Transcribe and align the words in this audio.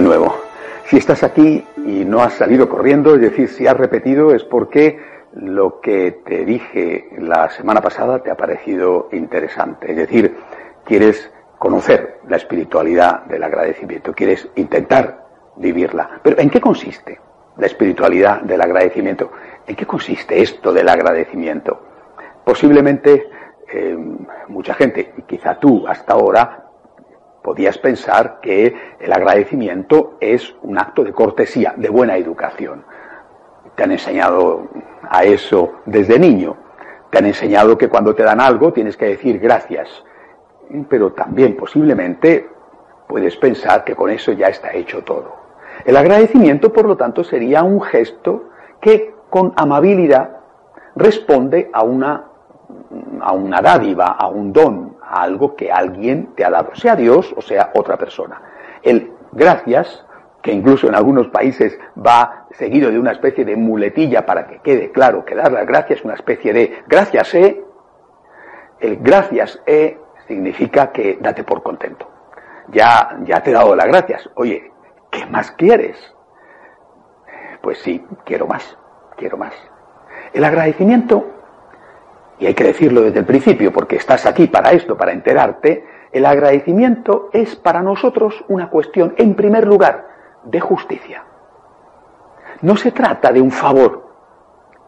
nuevo. 0.00 0.36
Si 0.86 0.96
estás 0.96 1.22
aquí 1.22 1.64
y 1.76 2.04
no 2.04 2.22
has 2.22 2.34
salido 2.34 2.68
corriendo, 2.68 3.14
es 3.14 3.20
decir, 3.20 3.48
si 3.48 3.66
has 3.66 3.76
repetido, 3.76 4.34
es 4.34 4.44
porque 4.44 4.98
lo 5.34 5.80
que 5.80 6.20
te 6.24 6.44
dije 6.44 7.08
la 7.18 7.50
semana 7.50 7.80
pasada 7.80 8.22
te 8.22 8.30
ha 8.30 8.36
parecido 8.36 9.08
interesante. 9.12 9.90
Es 9.90 9.96
decir, 9.96 10.36
quieres 10.84 11.30
conocer 11.58 12.20
la 12.28 12.36
espiritualidad 12.36 13.22
del 13.24 13.42
agradecimiento, 13.42 14.12
quieres 14.12 14.48
intentar 14.56 15.24
vivirla. 15.56 16.20
Pero 16.22 16.38
¿en 16.40 16.50
qué 16.50 16.60
consiste 16.60 17.18
la 17.56 17.66
espiritualidad 17.66 18.40
del 18.42 18.60
agradecimiento? 18.60 19.30
¿En 19.66 19.76
qué 19.76 19.86
consiste 19.86 20.40
esto 20.40 20.72
del 20.72 20.88
agradecimiento? 20.88 21.80
Posiblemente 22.44 23.28
eh, 23.72 23.96
mucha 24.48 24.74
gente, 24.74 25.12
y 25.16 25.22
quizá 25.22 25.58
tú 25.58 25.86
hasta 25.86 26.12
ahora, 26.12 26.63
podías 27.44 27.76
pensar 27.76 28.40
que 28.40 28.74
el 28.98 29.12
agradecimiento 29.12 30.16
es 30.18 30.56
un 30.62 30.78
acto 30.78 31.04
de 31.04 31.12
cortesía, 31.12 31.74
de 31.76 31.90
buena 31.90 32.16
educación. 32.16 32.86
Te 33.76 33.82
han 33.82 33.92
enseñado 33.92 34.68
a 35.02 35.24
eso 35.24 35.74
desde 35.84 36.18
niño. 36.18 36.56
Te 37.10 37.18
han 37.18 37.26
enseñado 37.26 37.76
que 37.76 37.90
cuando 37.90 38.14
te 38.14 38.22
dan 38.22 38.40
algo 38.40 38.72
tienes 38.72 38.96
que 38.96 39.04
decir 39.04 39.38
gracias. 39.38 39.90
Pero 40.88 41.12
también 41.12 41.54
posiblemente 41.54 42.48
puedes 43.06 43.36
pensar 43.36 43.84
que 43.84 43.94
con 43.94 44.08
eso 44.08 44.32
ya 44.32 44.46
está 44.46 44.72
hecho 44.72 45.04
todo. 45.04 45.36
El 45.84 45.98
agradecimiento, 45.98 46.72
por 46.72 46.86
lo 46.86 46.96
tanto, 46.96 47.24
sería 47.24 47.62
un 47.62 47.82
gesto 47.82 48.44
que 48.80 49.14
con 49.28 49.52
amabilidad 49.56 50.38
responde 50.96 51.68
a 51.74 51.82
una, 51.82 52.24
a 53.20 53.32
una 53.32 53.60
dádiva, 53.60 54.12
a 54.18 54.28
un 54.28 54.50
don, 54.50 54.93
algo 55.22 55.56
que 55.56 55.70
alguien 55.70 56.34
te 56.34 56.44
ha 56.44 56.50
dado, 56.50 56.74
sea 56.74 56.96
Dios 56.96 57.34
o 57.36 57.42
sea 57.42 57.70
otra 57.74 57.96
persona. 57.96 58.40
El 58.82 59.12
gracias, 59.32 60.04
que 60.42 60.52
incluso 60.52 60.88
en 60.88 60.94
algunos 60.94 61.28
países 61.28 61.78
va 61.96 62.46
seguido 62.52 62.90
de 62.90 62.98
una 62.98 63.12
especie 63.12 63.44
de 63.44 63.56
muletilla 63.56 64.26
para 64.26 64.46
que 64.46 64.60
quede 64.60 64.92
claro 64.92 65.24
que 65.24 65.34
dar 65.34 65.50
las 65.50 65.66
gracias 65.66 66.00
es 66.00 66.04
una 66.04 66.14
especie 66.14 66.52
de 66.52 66.82
gracias 66.86 67.34
eh, 67.34 67.64
el 68.80 68.96
gracias 68.96 69.60
eh 69.66 69.98
significa 70.26 70.90
que 70.92 71.18
date 71.20 71.44
por 71.44 71.62
contento. 71.62 72.10
Ya, 72.68 73.18
ya 73.24 73.42
te 73.42 73.50
he 73.50 73.54
dado 73.54 73.76
las 73.76 73.86
gracias. 73.86 74.28
Oye, 74.34 74.72
¿qué 75.10 75.26
más 75.26 75.50
quieres? 75.52 75.96
Pues 77.62 77.78
sí, 77.78 78.04
quiero 78.24 78.46
más, 78.46 78.76
quiero 79.16 79.36
más. 79.36 79.54
El 80.32 80.44
agradecimiento 80.44 81.33
y 82.44 82.46
hay 82.46 82.52
que 82.52 82.64
decirlo 82.64 83.00
desde 83.00 83.20
el 83.20 83.24
principio 83.24 83.72
porque 83.72 83.96
estás 83.96 84.26
aquí 84.26 84.48
para 84.48 84.72
esto, 84.72 84.98
para 84.98 85.12
enterarte, 85.12 85.82
el 86.12 86.26
agradecimiento 86.26 87.30
es 87.32 87.56
para 87.56 87.80
nosotros 87.80 88.44
una 88.48 88.68
cuestión, 88.68 89.14
en 89.16 89.34
primer 89.34 89.66
lugar, 89.66 90.06
de 90.44 90.60
justicia. 90.60 91.24
No 92.60 92.76
se 92.76 92.92
trata 92.92 93.32
de 93.32 93.40
un 93.40 93.50
favor, 93.50 94.10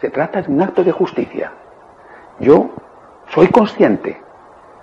se 0.00 0.08
trata 0.08 0.40
de 0.40 0.50
un 0.50 0.62
acto 0.62 0.82
de 0.82 0.92
justicia. 0.92 1.52
Yo 2.40 2.70
soy 3.26 3.48
consciente 3.48 4.18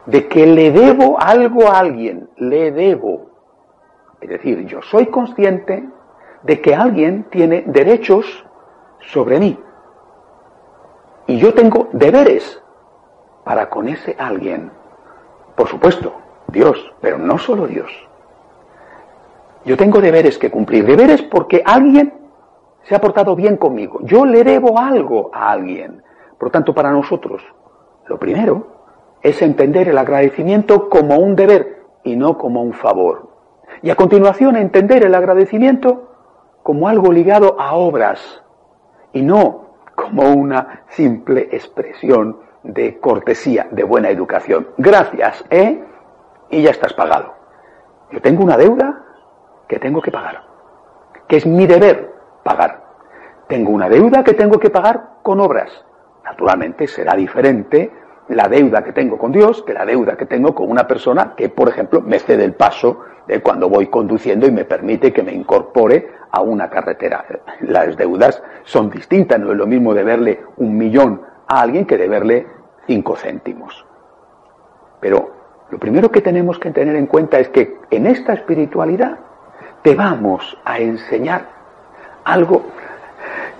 de 0.05 0.27
que 0.27 0.45
le 0.45 0.71
debo 0.71 1.19
algo 1.19 1.69
a 1.69 1.79
alguien, 1.79 2.29
le 2.37 2.71
debo. 2.71 3.31
Es 4.21 4.29
decir, 4.29 4.67
yo 4.67 4.83
soy 4.83 5.07
consciente 5.07 5.89
de 6.43 6.61
que 6.61 6.75
alguien 6.75 7.23
tiene 7.31 7.63
derechos 7.65 8.45
sobre 8.99 9.39
mí. 9.39 9.59
Y 11.25 11.39
yo 11.39 11.55
tengo 11.55 11.89
deberes 11.93 12.61
para 13.49 13.67
con 13.67 13.87
ese 13.87 14.15
alguien. 14.19 14.69
Por 15.55 15.67
supuesto, 15.67 16.13
Dios, 16.49 16.93
pero 17.01 17.17
no 17.17 17.39
solo 17.39 17.65
Dios. 17.65 17.89
Yo 19.65 19.75
tengo 19.75 20.01
deberes 20.01 20.37
que 20.37 20.51
cumplir. 20.51 20.85
Deberes 20.85 21.23
porque 21.23 21.63
alguien 21.65 22.13
se 22.83 22.93
ha 22.93 23.01
portado 23.01 23.35
bien 23.35 23.57
conmigo. 23.57 24.01
Yo 24.03 24.23
le 24.23 24.43
debo 24.43 24.77
algo 24.77 25.31
a 25.33 25.49
alguien. 25.49 26.03
Por 26.37 26.51
tanto, 26.51 26.75
para 26.75 26.91
nosotros, 26.91 27.41
lo 28.05 28.19
primero 28.19 28.67
es 29.23 29.41
entender 29.41 29.89
el 29.89 29.97
agradecimiento 29.97 30.87
como 30.87 31.17
un 31.17 31.35
deber 31.35 31.85
y 32.03 32.17
no 32.17 32.37
como 32.37 32.61
un 32.61 32.73
favor. 32.73 33.31
Y 33.81 33.89
a 33.89 33.95
continuación 33.95 34.57
entender 34.57 35.03
el 35.03 35.15
agradecimiento 35.15 36.11
como 36.61 36.87
algo 36.87 37.11
ligado 37.11 37.59
a 37.59 37.73
obras 37.73 38.43
y 39.11 39.23
no 39.23 39.69
como 39.95 40.33
una 40.33 40.83
simple 40.89 41.49
expresión 41.51 42.47
de 42.73 42.99
cortesía, 42.99 43.67
de 43.71 43.83
buena 43.83 44.09
educación. 44.09 44.69
Gracias, 44.77 45.43
¿eh? 45.49 45.83
Y 46.49 46.61
ya 46.61 46.71
estás 46.71 46.93
pagado. 46.93 47.33
Yo 48.11 48.21
tengo 48.21 48.43
una 48.43 48.57
deuda 48.57 49.05
que 49.67 49.79
tengo 49.79 50.01
que 50.01 50.11
pagar, 50.11 50.43
que 51.27 51.37
es 51.37 51.45
mi 51.45 51.67
deber 51.67 52.11
pagar. 52.43 52.83
Tengo 53.47 53.71
una 53.71 53.89
deuda 53.89 54.23
que 54.23 54.33
tengo 54.33 54.59
que 54.59 54.69
pagar 54.69 55.17
con 55.21 55.39
obras. 55.39 55.69
Naturalmente 56.23 56.87
será 56.87 57.15
diferente 57.15 57.91
la 58.29 58.47
deuda 58.47 58.83
que 58.83 58.93
tengo 58.93 59.17
con 59.17 59.31
Dios 59.31 59.63
que 59.63 59.73
la 59.73 59.85
deuda 59.85 60.15
que 60.15 60.25
tengo 60.25 60.53
con 60.53 60.69
una 60.69 60.87
persona 60.87 61.33
que, 61.35 61.49
por 61.49 61.67
ejemplo, 61.69 62.01
me 62.01 62.19
cede 62.19 62.45
el 62.45 62.53
paso 62.53 63.01
de 63.27 63.41
cuando 63.41 63.69
voy 63.69 63.87
conduciendo 63.87 64.47
y 64.47 64.51
me 64.51 64.65
permite 64.65 65.11
que 65.11 65.23
me 65.23 65.33
incorpore 65.33 66.11
a 66.31 66.41
una 66.41 66.69
carretera. 66.69 67.25
Las 67.61 67.97
deudas 67.97 68.41
son 68.63 68.89
distintas, 68.89 69.39
no 69.39 69.51
es 69.51 69.57
lo 69.57 69.67
mismo 69.67 69.93
deberle 69.93 70.41
un 70.57 70.77
millón 70.77 71.21
a 71.47 71.61
alguien 71.61 71.85
que 71.85 71.97
deberle 71.97 72.47
cinco 72.89 73.15
céntimos. 73.15 73.85
Pero 74.99 75.29
lo 75.69 75.77
primero 75.77 76.09
que 76.09 76.21
tenemos 76.21 76.57
que 76.57 76.71
tener 76.71 76.95
en 76.95 77.05
cuenta 77.05 77.37
es 77.37 77.49
que 77.49 77.77
en 77.91 78.07
esta 78.07 78.33
espiritualidad 78.33 79.19
te 79.83 79.93
vamos 79.93 80.57
a 80.65 80.79
enseñar 80.79 81.45
algo 82.23 82.63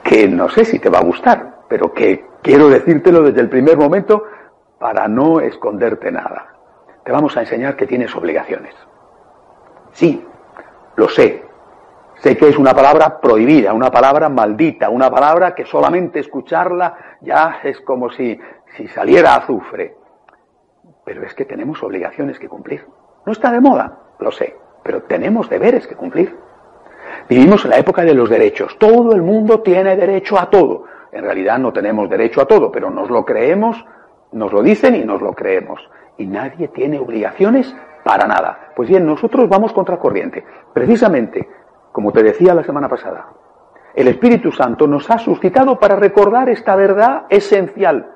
que 0.04 0.28
no 0.28 0.50
sé 0.50 0.66
si 0.66 0.80
te 0.80 0.90
va 0.90 0.98
a 0.98 1.04
gustar, 1.04 1.60
pero 1.70 1.94
que 1.94 2.26
quiero 2.42 2.70
decírtelo 2.70 3.22
desde 3.22 3.42
el 3.42 3.50
primer 3.50 3.78
momento 3.78 4.24
para 4.80 5.08
no 5.08 5.40
esconderte 5.42 6.12
nada. 6.12 6.48
Te 7.04 7.12
vamos 7.12 7.38
a 7.38 7.42
enseñar 7.42 7.76
que 7.76 7.86
tienes 7.86 8.16
obligaciones. 8.16 8.74
Sí, 9.92 10.26
lo 10.96 11.08
sé. 11.08 11.44
Sé 12.20 12.36
que 12.38 12.50
es 12.50 12.58
una 12.58 12.74
palabra 12.74 13.20
prohibida, 13.20 13.74
una 13.74 13.92
palabra 13.92 14.30
maldita, 14.30 14.90
una 14.90 15.10
palabra 15.10 15.56
que 15.56 15.66
solamente 15.66 16.20
escucharla 16.20 17.18
ya 17.22 17.60
es 17.64 17.80
como 17.82 18.10
si, 18.10 18.40
saliera 18.94 19.36
azufre. 19.36 19.96
Pero 21.06 21.24
es 21.24 21.34
que 21.34 21.46
tenemos 21.46 21.82
obligaciones 21.82 22.38
que 22.38 22.50
cumplir. 22.50 22.86
No 23.26 23.32
está 23.32 23.52
de 23.52 23.62
moda, 23.62 23.98
lo 24.20 24.32
sé, 24.32 24.56
pero 24.84 25.04
tenemos 25.04 25.50
deberes 25.50 25.88
que 25.88 25.96
cumplir. 25.96 26.36
Vivimos 27.28 27.64
en 27.66 27.72
la 27.72 27.78
época 27.78 28.04
de 28.04 28.14
los 28.14 28.30
derechos. 28.30 28.78
Todo 28.78 29.14
el 29.14 29.22
mundo 29.22 29.62
tiene 29.62 29.96
derecho 29.96 30.40
a 30.40 30.50
todo. 30.50 30.86
En 31.12 31.24
realidad 31.24 31.58
no 31.58 31.74
tenemos 31.74 32.10
derecho 32.10 32.42
a 32.42 32.46
todo, 32.46 32.72
pero 32.72 32.90
nos 32.90 33.10
lo 33.10 33.26
creemos 33.26 33.84
nos 34.32 34.54
lo 34.54 34.62
dicen 34.62 34.96
y 34.96 35.04
nos 35.04 35.22
lo 35.22 35.34
creemos. 35.34 35.82
Y 36.18 36.26
nadie 36.28 36.68
tiene 36.70 37.00
obligaciones 37.00 37.74
para 38.04 38.28
nada. 38.28 38.72
Pues 38.76 38.90
bien, 38.90 39.06
nosotros 39.06 39.48
vamos 39.50 39.74
contra 39.74 39.98
corriente. 39.98 40.44
Precisamente, 40.74 41.48
como 42.00 42.14
te 42.14 42.24
decía 42.24 42.56
la 42.56 42.64
semana 42.64 42.88
pasada, 42.88 43.26
el 43.94 44.08
Espíritu 44.08 44.54
Santo 44.54 44.88
nos 44.88 45.12
ha 45.12 45.18
suscitado 45.18 45.78
para 45.80 45.98
recordar 45.98 46.48
esta 46.48 46.74
verdad 46.78 47.24
esencial. 47.28 48.14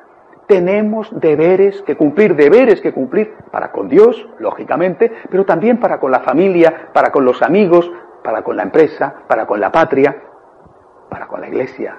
Tenemos 0.47 1.09
deberes 1.19 1.81
que 1.81 1.97
cumplir, 1.97 2.33
deberes 2.37 2.79
que 2.79 2.93
cumplir 2.93 3.33
para 3.51 3.73
con 3.73 3.89
Dios, 3.89 4.25
lógicamente, 4.39 5.11
pero 5.29 5.43
también 5.43 5.81
para 5.81 5.99
con 5.99 6.11
la 6.11 6.21
familia, 6.21 6.91
para 6.93 7.11
con 7.11 7.25
los 7.25 7.41
amigos, 7.41 7.91
para 8.23 8.41
con 8.41 8.55
la 8.55 8.63
empresa, 8.63 9.15
para 9.27 9.45
con 9.45 9.59
la 9.59 9.69
patria, 9.69 10.15
para 11.09 11.27
con 11.27 11.41
la 11.41 11.49
iglesia. 11.49 11.97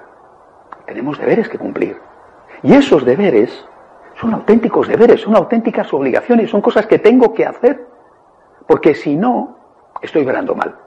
Tenemos 0.87 1.19
deberes 1.19 1.47
que 1.49 1.59
cumplir. 1.59 1.99
Y 2.63 2.73
esos 2.73 3.05
deberes 3.05 3.63
son 4.15 4.33
auténticos 4.33 4.87
deberes, 4.87 5.21
son 5.21 5.35
auténticas 5.35 5.93
obligaciones, 5.93 6.49
son 6.49 6.61
cosas 6.61 6.87
que 6.87 6.97
tengo 6.97 7.31
que 7.35 7.45
hacer, 7.45 7.85
porque 8.65 8.95
si 8.95 9.15
no, 9.15 9.59
estoy 10.01 10.25
verando 10.25 10.55
mal. 10.55 10.79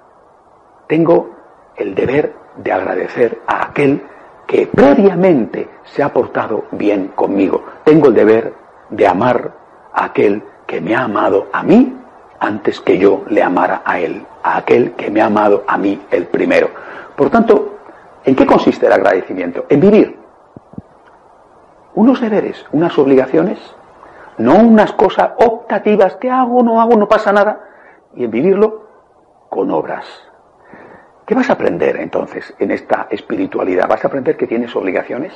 Tengo 0.88 1.30
el 1.76 1.94
deber 1.94 2.34
de 2.56 2.72
agradecer 2.72 3.40
a 3.46 3.66
aquel 3.66 4.02
que 4.46 4.66
previamente 4.66 5.68
se 5.84 6.02
ha 6.02 6.12
portado 6.12 6.64
bien 6.72 7.08
conmigo. 7.08 7.62
Tengo 7.84 8.08
el 8.08 8.14
deber 8.14 8.54
de 8.90 9.06
amar 9.06 9.52
a 9.92 10.06
aquel 10.06 10.42
que 10.66 10.80
me 10.80 10.96
ha 10.96 11.04
amado 11.04 11.48
a 11.52 11.62
mí 11.62 11.94
antes 12.40 12.80
que 12.80 12.98
yo 12.98 13.22
le 13.28 13.42
amara 13.42 13.82
a 13.84 14.00
él, 14.00 14.24
a 14.42 14.56
aquel 14.56 14.92
que 14.92 15.10
me 15.10 15.20
ha 15.20 15.26
amado 15.26 15.64
a 15.66 15.76
mí 15.76 16.00
el 16.10 16.26
primero. 16.26 16.70
Por 17.16 17.30
tanto, 17.30 17.78
¿en 18.24 18.34
qué 18.34 18.46
consiste 18.46 18.86
el 18.86 18.92
agradecimiento? 18.92 19.66
En 19.68 19.80
vivir 19.80 20.18
unos 21.94 22.20
deberes, 22.20 22.64
unas 22.72 22.96
obligaciones, 22.98 23.58
no 24.38 24.54
unas 24.54 24.92
cosas 24.92 25.32
optativas 25.36 26.16
que 26.16 26.30
hago, 26.30 26.62
no 26.62 26.80
hago, 26.80 26.96
no 26.96 27.08
pasa 27.08 27.32
nada, 27.32 27.60
y 28.14 28.24
en 28.24 28.30
vivirlo 28.30 28.86
con 29.50 29.70
obras. 29.70 30.27
¿Qué 31.28 31.34
vas 31.34 31.50
a 31.50 31.52
aprender 31.52 31.98
entonces 32.00 32.54
en 32.58 32.70
esta 32.70 33.06
espiritualidad? 33.10 33.86
¿Vas 33.86 34.02
a 34.02 34.08
aprender 34.08 34.38
que 34.38 34.46
tienes 34.46 34.74
obligaciones? 34.74 35.34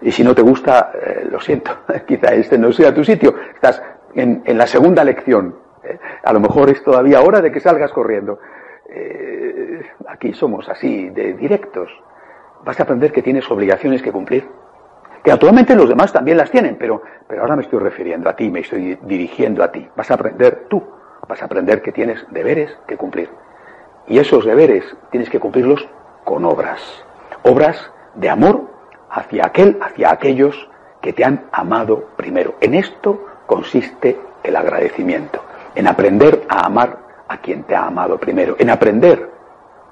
Y 0.00 0.10
si 0.10 0.24
no 0.24 0.34
te 0.34 0.42
gusta, 0.42 0.90
eh, 0.92 1.28
lo 1.30 1.38
siento, 1.38 1.70
quizá 2.06 2.34
este 2.34 2.58
no 2.58 2.72
sea 2.72 2.92
tu 2.92 3.04
sitio. 3.04 3.32
Estás 3.54 3.80
en, 4.16 4.42
la 4.44 4.66
segunda 4.66 5.04
lección. 5.04 5.56
¿eh? 5.84 6.00
A 6.24 6.32
lo 6.32 6.40
mejor 6.40 6.68
es 6.68 6.82
todavía 6.82 7.20
hora 7.20 7.40
de 7.40 7.52
que 7.52 7.60
salgas 7.60 7.92
corriendo. 7.92 8.40
eh, 8.90 9.88
aquí 10.08 10.32
somos 10.32 10.68
así, 10.68 11.10
de 11.10 11.34
directos. 11.34 11.88
Vas 12.64 12.80
a 12.80 12.82
aprender 12.82 13.12
que 13.12 13.22
tienes 13.22 13.48
obligaciones 13.52 14.02
que 14.02 14.10
cumplir. 14.10 14.48
Que 15.22 15.30
naturalmente 15.30 15.76
los 15.76 15.88
demás 15.88 16.12
también 16.12 16.36
las 16.36 16.50
tienen, 16.50 16.74
pero, 16.74 17.02
pero 17.28 17.42
ahora 17.42 17.54
me 17.54 17.62
estoy 17.62 17.78
refiriendo 17.78 18.28
a 18.28 18.34
ti, 18.34 18.50
me 18.50 18.60
estoy 18.60 18.98
dirigiendo 19.02 19.62
a 19.62 19.70
ti. 19.70 19.88
Vas 19.94 20.10
a 20.10 20.14
aprender 20.14 20.64
tú, 20.68 20.82
vas 21.28 21.40
a 21.40 21.44
aprender 21.44 21.82
que 21.82 21.92
tienes 21.92 22.26
deberes 22.32 22.76
que 22.88 22.96
cumplir. 22.96 23.30
Y 24.06 24.18
esos 24.18 24.44
deberes 24.44 24.84
tienes 25.10 25.30
que 25.30 25.40
cumplirlos 25.40 25.86
con 26.24 26.44
obras. 26.44 26.80
Obras 27.42 27.90
de 28.14 28.30
amor 28.30 28.62
hacia 29.10 29.46
aquel, 29.46 29.78
hacia 29.82 30.12
aquellos 30.12 30.68
que 31.00 31.12
te 31.12 31.24
han 31.24 31.46
amado 31.52 32.08
primero. 32.16 32.54
En 32.60 32.74
esto 32.74 33.26
consiste 33.46 34.18
el 34.42 34.56
agradecimiento, 34.56 35.42
en 35.74 35.86
aprender 35.86 36.44
a 36.48 36.66
amar 36.66 36.98
a 37.28 37.38
quien 37.38 37.64
te 37.64 37.74
ha 37.74 37.86
amado 37.86 38.18
primero, 38.18 38.56
en 38.58 38.70
aprender 38.70 39.30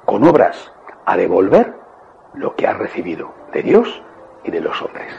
con 0.05 0.25
obras 0.25 0.73
a 1.05 1.17
devolver 1.17 1.75
lo 2.35 2.55
que 2.55 2.67
has 2.67 2.79
recibido 2.79 3.33
de 3.53 3.63
Dios 3.63 4.03
y 4.45 4.51
de 4.51 4.61
los 4.61 4.81
hombres. 4.83 5.13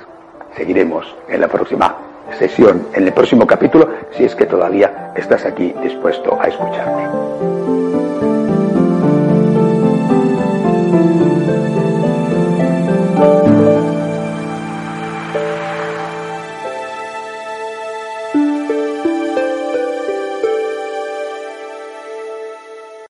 Seguiremos 0.56 1.16
en 1.28 1.42
la 1.42 1.48
próxima 1.48 1.96
sesión, 2.38 2.88
en 2.94 3.08
el 3.08 3.14
próximo 3.14 3.46
capítulo, 3.46 3.90
si 4.12 4.26
es 4.26 4.36
que 4.36 4.46
todavía 4.46 5.14
estás 5.16 5.46
aquí 5.46 5.74
dispuesto 5.82 6.40
a 6.40 6.48
escucharme. 6.48 7.81